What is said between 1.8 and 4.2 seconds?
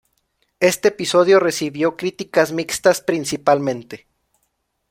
críticas mixtas, principalmente.